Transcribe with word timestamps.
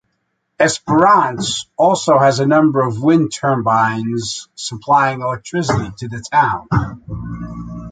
Esperance 0.59 1.67
also 1.77 2.17
has 2.17 2.39
a 2.39 2.47
number 2.47 2.81
of 2.81 3.03
wind 3.03 3.31
turbines 3.31 4.49
supplying 4.55 5.21
electricity 5.21 5.91
to 5.95 6.07
the 6.07 6.25
town. 6.31 6.67